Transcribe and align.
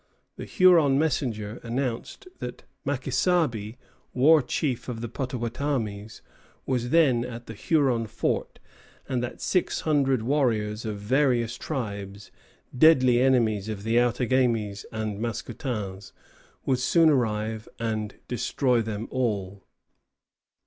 The 0.35 0.45
Huron 0.45 0.97
messenger 0.97 1.59
announced 1.61 2.27
that 2.39 2.63
Makisabie, 2.87 3.77
war 4.15 4.41
chief 4.41 4.89
of 4.89 4.99
the 4.99 5.07
Pottawattamies, 5.07 6.21
was 6.65 6.89
then 6.89 7.23
at 7.23 7.45
the 7.45 7.53
Huron 7.53 8.07
fort, 8.07 8.57
and 9.07 9.21
that 9.21 9.41
six 9.41 9.81
hundred 9.81 10.23
warriors 10.23 10.85
of 10.85 10.97
various 10.97 11.55
tribes, 11.55 12.31
deadly 12.75 13.21
enemies 13.21 13.69
of 13.69 13.83
the 13.83 13.99
Outagamies 13.99 14.85
and 14.91 15.19
Mascoutins, 15.19 16.13
would 16.65 16.79
soon 16.79 17.11
arrive 17.11 17.69
and 17.77 18.15
destroy 18.27 18.81
them 18.81 19.07
all. 19.11 19.67